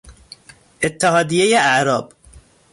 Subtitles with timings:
[0.81, 2.13] اتحادیهی اعراب